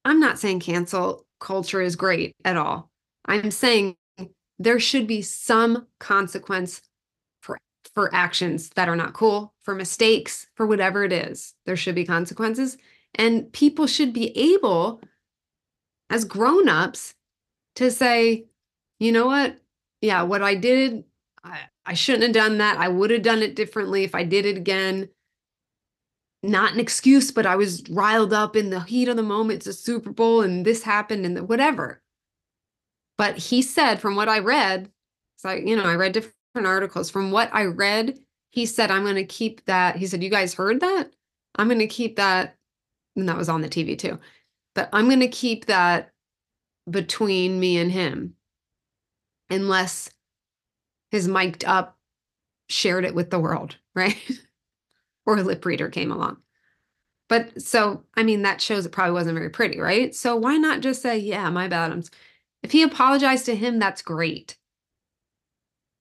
I'm 0.04 0.20
not 0.20 0.38
saying 0.38 0.60
cancel 0.60 1.26
culture 1.40 1.80
is 1.80 1.96
great 1.96 2.34
at 2.44 2.56
all. 2.56 2.90
I'm 3.24 3.50
saying 3.50 3.96
there 4.58 4.80
should 4.80 5.06
be 5.06 5.22
some 5.22 5.86
consequence 5.98 6.82
for 7.40 7.58
for 7.94 8.14
actions 8.14 8.70
that 8.70 8.88
are 8.88 8.96
not 8.96 9.14
cool, 9.14 9.54
for 9.62 9.74
mistakes, 9.74 10.46
for 10.54 10.66
whatever 10.66 11.04
it 11.04 11.12
is. 11.12 11.54
There 11.66 11.76
should 11.76 11.94
be 11.94 12.04
consequences. 12.04 12.76
And 13.14 13.52
people 13.52 13.86
should 13.86 14.12
be 14.12 14.36
able, 14.36 15.02
as 16.08 16.24
grown-ups, 16.24 17.14
to 17.76 17.90
say, 17.90 18.46
you 18.98 19.12
know 19.12 19.26
what? 19.26 19.58
Yeah, 20.00 20.22
what 20.22 20.42
I 20.42 20.54
did, 20.54 21.04
I, 21.44 21.60
I 21.84 21.94
shouldn't 21.94 22.22
have 22.24 22.32
done 22.32 22.58
that. 22.58 22.78
I 22.78 22.88
would 22.88 23.10
have 23.10 23.22
done 23.22 23.42
it 23.42 23.56
differently 23.56 24.04
if 24.04 24.14
I 24.14 24.24
did 24.24 24.46
it 24.46 24.56
again. 24.56 25.08
Not 26.42 26.72
an 26.72 26.80
excuse, 26.80 27.30
but 27.30 27.46
I 27.46 27.56
was 27.56 27.84
riled 27.88 28.32
up 28.32 28.56
in 28.56 28.70
the 28.70 28.80
heat 28.80 29.08
of 29.08 29.16
the 29.16 29.22
moment. 29.22 29.58
It's 29.58 29.66
a 29.66 29.72
Super 29.72 30.10
Bowl 30.10 30.42
and 30.42 30.64
this 30.64 30.82
happened 30.82 31.24
and 31.24 31.48
whatever. 31.48 32.02
But 33.16 33.38
he 33.38 33.62
said, 33.62 34.00
from 34.00 34.16
what 34.16 34.28
I 34.28 34.40
read, 34.40 34.90
so 35.36 35.50
I, 35.50 35.54
you 35.56 35.76
know, 35.76 35.84
I 35.84 35.94
read 35.94 36.12
different 36.12 36.66
articles. 36.66 37.10
From 37.10 37.30
what 37.30 37.50
I 37.52 37.64
read, 37.64 38.18
he 38.50 38.66
said, 38.66 38.90
I'm 38.90 39.02
going 39.02 39.16
to 39.16 39.24
keep 39.24 39.64
that. 39.66 39.96
He 39.96 40.06
said, 40.06 40.22
You 40.22 40.30
guys 40.30 40.54
heard 40.54 40.80
that? 40.80 41.12
I'm 41.56 41.68
going 41.68 41.78
to 41.78 41.86
keep 41.86 42.16
that. 42.16 42.56
And 43.16 43.28
that 43.28 43.36
was 43.36 43.48
on 43.48 43.60
the 43.60 43.68
TV 43.68 43.98
too. 43.98 44.18
But 44.74 44.88
I'm 44.92 45.06
going 45.06 45.20
to 45.20 45.28
keep 45.28 45.66
that 45.66 46.12
between 46.90 47.60
me 47.60 47.78
and 47.78 47.92
him 47.92 48.34
unless 49.50 50.10
his 51.10 51.28
mic'd 51.28 51.64
up 51.64 51.98
shared 52.68 53.04
it 53.04 53.14
with 53.14 53.30
the 53.30 53.38
world, 53.38 53.76
right? 53.94 54.18
Or 55.26 55.36
a 55.36 55.42
lip 55.42 55.64
reader 55.64 55.88
came 55.88 56.10
along. 56.10 56.38
But 57.28 57.62
so, 57.62 58.04
I 58.14 58.22
mean, 58.22 58.42
that 58.42 58.60
shows 58.60 58.84
it 58.84 58.92
probably 58.92 59.14
wasn't 59.14 59.36
very 59.36 59.48
pretty, 59.50 59.80
right? 59.80 60.14
So 60.14 60.36
why 60.36 60.56
not 60.56 60.80
just 60.80 61.00
say, 61.00 61.18
yeah, 61.18 61.48
my 61.50 61.68
bad. 61.68 61.92
I'm, 61.92 62.02
if 62.62 62.72
he 62.72 62.82
apologized 62.82 63.46
to 63.46 63.56
him, 63.56 63.78
that's 63.78 64.02
great. 64.02 64.56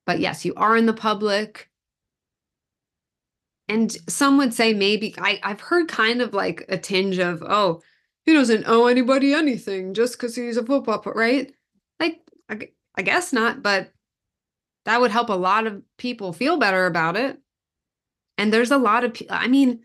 But 0.06 0.20
yes, 0.20 0.44
you 0.44 0.54
are 0.56 0.76
in 0.76 0.88
the 0.88 0.94
public. 0.94 1.70
And 3.68 3.96
some 4.10 4.38
would 4.38 4.54
say 4.54 4.74
maybe 4.74 5.16
I, 5.18 5.40
I've 5.44 5.62
heard 5.62 5.88
kind 5.88 6.22
of 6.22 6.34
like 6.34 6.66
a 6.68 6.78
tinge 6.78 7.20
of, 7.20 7.42
oh, 7.42 7.82
he 8.26 8.34
doesn't 8.34 8.68
owe 8.68 8.88
anybody 8.88 9.34
anything 9.34 9.94
just 9.94 10.14
because 10.14 10.36
he's 10.36 10.58
a 10.58 10.66
football 10.66 11.00
player, 11.00 11.16
right? 11.16 11.56
Like, 12.00 12.22
I, 12.50 12.70
I 12.96 13.02
guess 13.04 13.32
not, 13.32 13.64
but 13.64 13.92
that 14.86 15.00
would 15.00 15.12
help 15.12 15.30
a 15.30 15.34
lot 15.34 15.68
of 15.68 15.82
people 15.98 16.34
feel 16.34 16.58
better 16.58 16.86
about 16.86 17.16
it. 17.16 17.40
And 18.42 18.52
there's 18.52 18.72
a 18.72 18.78
lot 18.78 19.04
of, 19.04 19.16
I 19.30 19.48
mean, 19.48 19.82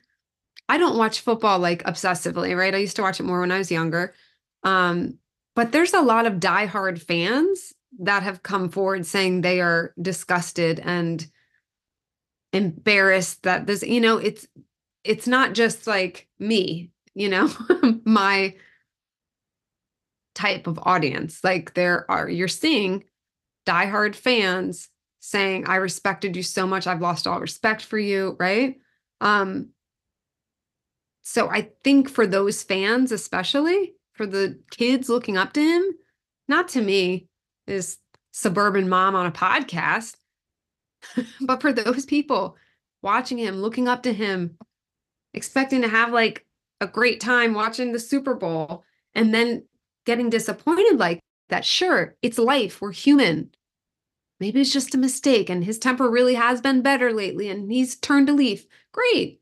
I 0.67 0.79
don't 0.79 0.97
watch 0.97 1.21
football 1.21 1.59
like 1.59 1.85
obsessively, 1.85 2.57
right? 2.57 2.75
I 2.75 2.79
used 2.79 2.97
to 2.97 3.03
watch 3.03 3.21
it 3.21 3.25
more 3.25 3.41
when 3.41 3.53
I 3.53 3.59
was 3.59 3.71
younger. 3.71 4.15
Um, 4.63 5.19
but 5.55 5.73
there's 5.73 5.93
a 5.93 6.01
lot 6.01 6.25
of 6.25 6.41
diehard 6.41 6.99
fans 7.03 7.75
that 7.99 8.23
have 8.23 8.43
come 8.43 8.71
forward 8.71 9.05
saying 9.05 9.43
they 9.43 9.61
are 9.61 9.93
disgusted 10.01 10.81
and 10.81 11.27
embarrassed 12.55 13.43
that 13.43 13.67
this 13.67 13.83
you 13.83 14.01
know 14.01 14.17
it's 14.17 14.47
it's 15.05 15.27
not 15.27 15.53
just 15.53 15.87
like 15.87 16.27
me 16.39 16.91
you 17.15 17.29
know 17.29 17.51
my 18.05 18.55
type 20.35 20.67
of 20.67 20.79
audience 20.83 21.41
like 21.45 21.75
there 21.75 22.11
are 22.11 22.29
you're 22.29 22.49
seeing 22.49 23.05
diehard 23.67 24.15
fans 24.15 24.89
saying 25.27 25.67
i 25.67 25.77
respected 25.77 26.37
you 26.37 26.43
so 26.43 26.67
much 26.67 26.87
i've 26.87 27.01
lost 27.01 27.27
all 27.27 27.41
respect 27.41 27.83
for 27.83 27.99
you 27.99 28.37
right 28.39 28.77
um 29.21 29.69
So 31.23 31.49
I 31.51 31.71
think 31.83 32.09
for 32.09 32.25
those 32.25 32.63
fans, 32.63 33.11
especially 33.11 33.95
for 34.13 34.27
the 34.27 34.61
kids 34.71 35.09
looking 35.09 35.37
up 35.37 35.53
to 35.55 35.61
him, 35.61 35.83
not 36.47 36.69
to 36.69 36.81
me, 36.81 37.27
is 37.67 37.99
suburban 38.31 38.89
mom 38.89 39.17
on 39.17 39.27
a 39.27 39.33
podcast, 39.33 40.15
but 41.41 41.61
for 41.61 41.73
those 41.73 42.07
people 42.07 42.57
watching 43.03 43.39
him, 43.39 43.57
looking 43.57 43.89
up 43.89 44.05
to 44.05 44.13
him, 44.13 44.57
expecting 45.35 45.83
to 45.83 45.89
have 45.89 46.13
like 46.13 46.47
a 46.81 46.87
great 46.87 47.21
time 47.21 47.55
watching 47.55 47.91
the 47.91 47.99
Super 47.99 48.37
Bowl 48.37 48.85
and 49.13 49.35
then 49.35 49.67
getting 50.05 50.31
disappointed 50.31 50.97
like 50.97 51.19
that. 51.49 51.65
Sure, 51.65 52.15
it's 52.23 52.39
life. 52.39 52.81
We're 52.81 52.93
human. 52.93 53.51
Maybe 54.39 54.61
it's 54.61 54.73
just 54.73 54.95
a 54.95 54.99
mistake 54.99 55.49
and 55.49 55.65
his 55.65 55.79
temper 55.79 56.11
really 56.11 56.35
has 56.35 56.61
been 56.61 56.83
better 56.83 57.13
lately 57.13 57.49
and 57.49 57.71
he's 57.71 57.97
turned 57.97 58.29
a 58.29 58.33
leaf. 58.33 58.67
Great. 58.93 59.41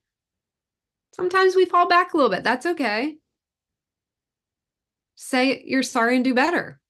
Sometimes 1.15 1.57
we 1.57 1.65
fall 1.65 1.89
back 1.89 2.13
a 2.13 2.17
little 2.17 2.31
bit. 2.31 2.45
That's 2.45 2.67
okay. 2.67 3.17
Say 5.17 5.63
you're 5.65 5.83
sorry 5.83 6.17
and 6.17 6.25
do 6.25 6.35
better. 6.35 6.81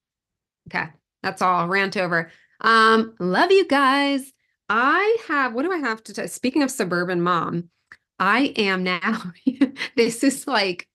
Okay, 0.67 0.87
that's 1.21 1.41
all. 1.41 1.67
Rant 1.67 1.97
over. 1.97 2.31
Um, 2.61 3.15
love 3.19 3.51
you 3.51 3.67
guys. 3.67 4.31
I 4.67 5.17
have, 5.27 5.53
what 5.53 5.63
do 5.63 5.71
I 5.71 5.77
have 5.77 6.03
to 6.05 6.13
tell? 6.13 6.27
Speaking 6.27 6.63
of 6.63 6.71
suburban 6.71 7.21
mom, 7.21 7.69
I 8.17 8.53
am 8.57 8.83
now, 8.83 9.23
this 9.95 10.23
is 10.23 10.47
like, 10.47 10.87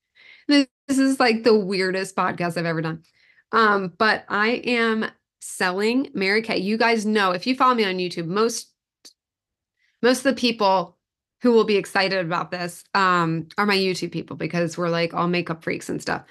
this, 0.49 0.67
this 0.89 0.99
is 0.99 1.21
like 1.21 1.45
the 1.45 1.57
weirdest 1.57 2.17
podcast 2.17 2.57
I've 2.57 2.67
ever 2.67 2.83
done. 2.83 3.05
Um, 3.53 3.93
but 3.97 4.25
I 4.29 4.49
am 4.49 5.07
selling 5.41 6.09
Mary 6.15 6.43
Kay. 6.43 6.59
You 6.59 6.77
guys 6.77 7.05
know 7.05 7.33
if 7.33 7.47
you 7.47 7.55
follow 7.55 7.75
me 7.75 7.85
on 7.85 7.97
YouTube, 7.97 8.27
most 8.27 8.69
most 10.03 10.19
of 10.19 10.35
the 10.35 10.41
people 10.41 10.97
who 11.43 11.53
will 11.53 11.65
be 11.65 11.77
excited 11.77 12.25
about 12.25 12.51
this 12.51 12.85
um, 12.95 13.49
are 13.59 13.67
my 13.67 13.77
YouTube 13.77 14.13
people 14.13 14.37
because 14.37 14.77
we're 14.77 14.89
like 14.89 15.15
all 15.15 15.29
makeup 15.29 15.63
freaks 15.63 15.89
and 15.89 16.01
stuff. 16.01 16.25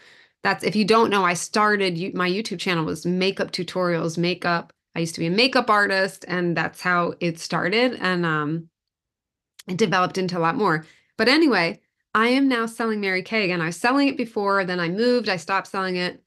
That's 0.44 0.64
if 0.64 0.76
you 0.76 0.86
don't 0.86 1.10
know, 1.10 1.26
I 1.26 1.34
started 1.34 2.16
my 2.16 2.30
YouTube 2.30 2.60
channel 2.60 2.86
was 2.86 3.06
makeup 3.06 3.52
tutorials, 3.52 4.18
makeup. 4.18 4.72
I 4.96 5.00
used 5.00 5.16
to 5.16 5.20
be 5.20 5.28
a 5.28 5.32
makeup 5.32 5.70
artist, 5.70 6.26
and 6.28 6.56
that's 6.56 6.82
how 6.82 7.14
it 7.20 7.40
started. 7.40 7.98
And 8.02 8.26
um, 8.26 8.70
it 9.68 9.78
developed 9.78 10.18
into 10.18 10.38
a 10.38 10.40
lot 10.40 10.56
more. 10.56 10.86
But 11.18 11.28
anyway, 11.28 11.80
I 12.14 12.30
am 12.30 12.48
now 12.48 12.66
selling 12.66 13.02
Mary 13.02 13.22
Kay 13.22 13.46
again. 13.46 13.62
I 13.62 13.68
was 13.68 13.78
selling 13.78 14.08
it 14.08 14.18
before, 14.18 14.64
then 14.66 14.80
I 14.80 14.90
moved, 14.90 15.30
I 15.30 15.38
stopped 15.38 15.68
selling 15.68 15.96
it. 15.96 16.24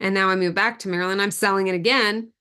And 0.00 0.14
now 0.14 0.28
I 0.28 0.36
move 0.36 0.54
back 0.54 0.78
to 0.80 0.88
Maryland. 0.88 1.20
I'm 1.20 1.30
selling 1.30 1.68
it 1.68 1.74
again. 1.74 2.32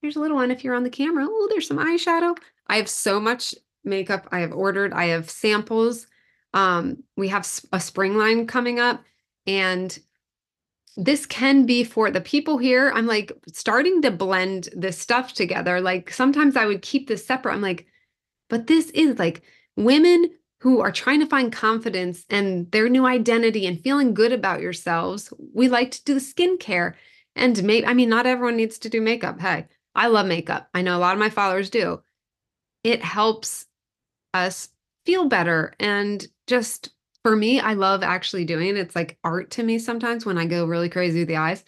Here's 0.00 0.16
a 0.16 0.20
little 0.20 0.36
one 0.36 0.50
if 0.50 0.64
you're 0.64 0.74
on 0.74 0.84
the 0.84 0.90
camera. 0.90 1.26
Oh, 1.28 1.48
there's 1.50 1.68
some 1.68 1.78
eyeshadow. 1.78 2.36
I 2.66 2.76
have 2.76 2.88
so 2.88 3.20
much 3.20 3.54
makeup 3.84 4.26
I 4.32 4.40
have 4.40 4.52
ordered. 4.52 4.92
I 4.92 5.06
have 5.06 5.30
samples. 5.30 6.06
Um, 6.54 7.02
we 7.16 7.28
have 7.28 7.48
a 7.72 7.80
spring 7.80 8.16
line 8.16 8.46
coming 8.46 8.78
up, 8.78 9.02
and 9.46 9.98
this 10.96 11.26
can 11.26 11.66
be 11.66 11.82
for 11.82 12.10
the 12.10 12.20
people 12.20 12.58
here. 12.58 12.92
I'm 12.94 13.06
like 13.06 13.32
starting 13.52 14.00
to 14.02 14.10
blend 14.10 14.68
this 14.74 14.98
stuff 14.98 15.34
together. 15.34 15.80
Like 15.80 16.12
sometimes 16.12 16.56
I 16.56 16.66
would 16.66 16.82
keep 16.82 17.08
this 17.08 17.26
separate. 17.26 17.54
I'm 17.54 17.60
like, 17.60 17.86
but 18.48 18.68
this 18.68 18.90
is 18.90 19.18
like 19.18 19.42
women 19.76 20.30
who 20.64 20.80
are 20.80 20.90
trying 20.90 21.20
to 21.20 21.26
find 21.26 21.52
confidence 21.52 22.24
and 22.30 22.70
their 22.72 22.88
new 22.88 23.04
identity 23.04 23.66
and 23.66 23.82
feeling 23.82 24.14
good 24.14 24.32
about 24.32 24.62
yourselves. 24.62 25.30
We 25.52 25.68
like 25.68 25.90
to 25.90 26.04
do 26.04 26.14
the 26.14 26.20
skincare. 26.20 26.94
And 27.36 27.62
maybe, 27.62 27.86
I 27.86 27.92
mean, 27.92 28.08
not 28.08 28.24
everyone 28.24 28.56
needs 28.56 28.78
to 28.78 28.88
do 28.88 29.02
makeup. 29.02 29.38
Hey, 29.38 29.66
I 29.94 30.06
love 30.06 30.24
makeup. 30.24 30.70
I 30.72 30.80
know 30.80 30.96
a 30.96 30.98
lot 30.98 31.12
of 31.12 31.18
my 31.18 31.28
followers 31.28 31.68
do. 31.68 32.00
It 32.82 33.02
helps 33.02 33.66
us 34.32 34.70
feel 35.04 35.28
better. 35.28 35.74
And 35.78 36.26
just 36.46 36.94
for 37.22 37.36
me, 37.36 37.60
I 37.60 37.74
love 37.74 38.02
actually 38.02 38.46
doing 38.46 38.68
it. 38.68 38.78
It's 38.78 38.96
like 38.96 39.18
art 39.22 39.50
to 39.50 39.62
me 39.62 39.78
sometimes 39.78 40.24
when 40.24 40.38
I 40.38 40.46
go 40.46 40.64
really 40.64 40.88
crazy 40.88 41.18
with 41.18 41.28
the 41.28 41.36
eyes. 41.36 41.62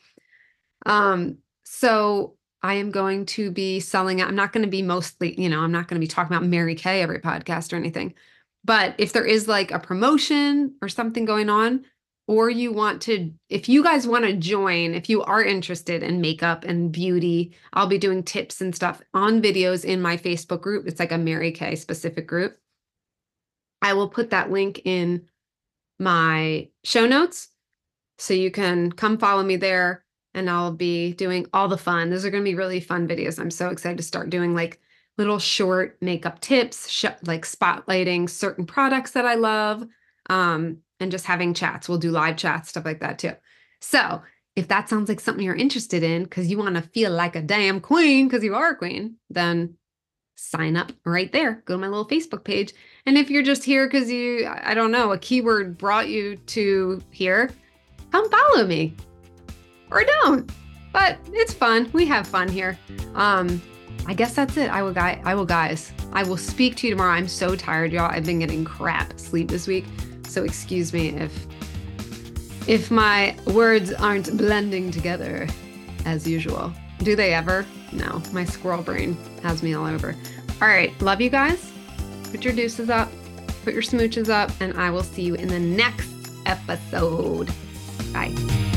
Um, 0.87 1.37
so 1.65 2.37
I 2.63 2.75
am 2.77 2.91
going 2.91 3.27
to 3.27 3.51
be 3.51 3.79
selling. 3.79 4.23
I'm 4.23 4.37
not 4.37 4.55
going 4.55 4.65
to 4.65 4.71
be 4.71 4.81
mostly, 4.81 5.39
you 5.39 5.51
know, 5.51 5.61
I'm 5.61 5.73
not 5.73 5.87
going 5.87 6.01
to 6.01 6.05
be 6.05 6.09
talking 6.09 6.35
about 6.35 6.49
Mary 6.49 6.75
Kay 6.75 7.03
every 7.03 7.19
podcast 7.19 7.75
or 7.75 7.77
anything. 7.77 8.15
But 8.67 8.97
if 8.99 9.13
there 9.13 9.25
is 9.25 9.47
like 9.47 9.71
a 9.71 9.79
promotion 9.79 10.75
or 10.83 10.89
something 10.89 11.25
going 11.25 11.49
on, 11.49 11.85
or 12.29 12.51
you 12.51 12.73
want 12.73 13.01
to, 13.03 13.33
if 13.49 13.69
you 13.69 13.85
guys 13.85 14.09
want 14.09 14.25
to 14.25 14.33
join, 14.33 14.95
if 14.95 15.09
you 15.09 15.23
are 15.23 15.45
interested 15.45 16.03
in 16.03 16.21
makeup 16.21 16.65
and 16.65 16.91
beauty, 16.91 17.55
I'll 17.73 17.87
be 17.87 17.99
doing 17.99 18.25
tips 18.25 18.61
and 18.61 18.75
stuff 18.75 19.01
on 19.15 19.41
videos 19.41 19.85
in 19.85 20.03
my 20.03 20.17
Facebook 20.17 20.61
group. 20.61 20.89
It's 20.89 20.99
like 20.99 21.13
a 21.13 21.19
Mary 21.19 21.53
Kay 21.53 21.77
specific 21.77 22.27
group. 22.27 22.59
I 23.81 23.93
will 23.93 24.09
put 24.09 24.31
that 24.31 24.51
link 24.51 24.81
in 24.85 25.27
my 26.01 26.69
show 26.83 27.07
notes 27.07 27.49
so 28.19 28.35
you 28.35 28.51
can 28.51 28.91
come 28.91 29.19
follow 29.19 29.45
me 29.45 29.55
there 29.55 30.05
and 30.35 30.51
I'll 30.51 30.73
be 30.73 31.13
doing 31.13 31.47
all 31.53 31.69
the 31.69 31.79
fun. 31.79 32.11
Those 32.11 32.25
are 32.25 32.31
going 32.31 32.43
to 32.43 32.51
be 32.51 32.57
really 32.57 32.81
fun 32.81 33.07
videos. 33.07 33.39
I'm 33.39 33.53
so 33.53 33.69
excited 33.69 33.99
to 33.99 34.03
start 34.03 34.31
doing 34.31 34.53
like 34.53 34.81
little 35.19 35.39
short 35.39 35.97
makeup 36.01 36.41
tips, 36.41 36.89
sh- 36.89 37.07
like 37.25 37.45
spotlighting 37.45 38.29
certain 38.29 38.67
products 38.67 39.13
that 39.13 39.25
I 39.25 39.35
love, 39.35 39.87
um, 40.29 40.79
and 41.01 41.11
just 41.11 41.27
having 41.27 41.55
chats. 41.55 41.89
We'll 41.89 41.99
do 41.99 42.11
live 42.11 42.37
chats, 42.37 42.71
stuff 42.71 42.85
like 42.85 43.01
that 43.01 43.19
too. 43.19 43.33
So 43.81 44.23
if 44.57 44.69
that 44.69 44.89
sounds 44.89 45.09
like 45.09 45.21
something 45.21 45.45
you're 45.45 45.55
interested 45.55 46.03
in 46.03 46.25
because 46.25 46.49
you 46.49 46.59
want 46.59 46.77
to 46.77 46.83
feel 46.83 47.11
like 47.11 47.37
a 47.37 47.43
damn 47.43 47.81
queen 47.81 48.27
because 48.27 48.43
you 48.43 48.55
are 48.55 48.71
a 48.71 48.77
queen, 48.77 49.17
then 49.29 49.75
sign 50.37 50.77
up 50.77 50.93
right 51.05 51.33
there. 51.33 51.63
Go 51.67 51.75
to 51.75 51.79
my 51.79 51.89
little 51.89 52.09
Facebook 52.09 52.45
page. 52.45 52.75
And 53.05 53.19
if 53.19 53.31
you're 53.31 53.43
just 53.43 53.65
here 53.65 53.87
because 53.87 54.11
you, 54.11 54.47
I 54.47 54.75
don't 54.75 54.91
know, 54.91 55.13
a 55.13 55.19
keyword 55.19 55.77
brought 55.77 56.09
you 56.09 56.37
to 56.37 57.03
here, 57.11 57.51
come 58.13 58.31
follow 58.31 58.67
me 58.67 58.95
or 59.91 60.05
don't. 60.05 60.51
But 60.93 61.19
it's 61.33 61.53
fun. 61.53 61.91
We 61.93 62.07
have 62.07 62.27
fun 62.27 62.49
here. 62.49 62.79
Um, 63.15 63.61
I 64.07 64.15
guess 64.15 64.35
that's 64.35 64.57
it. 64.57 64.71
I 64.71 64.83
will 64.83 64.93
guy 64.93 65.21
I 65.25 65.35
will 65.35 65.47
guys. 65.47 65.93
I 66.13 66.23
will 66.23 66.37
speak 66.37 66.77
to 66.77 66.87
you 66.87 66.93
tomorrow. 66.93 67.13
I'm 67.13 67.29
so 67.29 67.57
tired, 67.57 67.93
y'all. 67.93 68.11
I've 68.11 68.25
been 68.25 68.39
getting 68.39 68.65
crap 68.65 69.19
sleep 69.19 69.49
this 69.49 69.67
week. 69.67 69.85
So 70.27 70.45
excuse 70.45 70.93
me 70.93 71.09
if 71.09 71.47
if 72.69 72.91
my 72.91 73.37
words 73.47 73.93
aren't 73.93 74.37
blending 74.37 74.91
together 74.91 75.47
as 76.05 76.27
usual. 76.27 76.73
Do 76.99 77.15
they 77.17 77.35
ever? 77.35 77.67
No. 77.93 78.23
My 78.33 78.45
squirrel 78.45 78.83
brain 78.83 79.17
has 79.43 79.63
me 79.63 79.75
all 79.75 79.87
over. 79.87 80.15
All 80.63 80.69
right, 80.69 80.91
love 81.03 81.21
you 81.21 81.31
guys. 81.31 81.73
Put 82.31 82.45
your 82.45 82.55
deuces 82.55 82.91
up, 82.91 83.11
put 83.65 83.75
your 83.75 83.83
smooches 83.83 84.29
up, 84.29 84.51
and 84.61 84.75
I 84.75 84.91
will 84.91 85.03
see 85.03 85.23
you 85.23 85.35
in 85.35 85.49
the 85.49 85.61
next 85.61 86.11
episode. 86.47 87.51
Bye. 88.13 88.76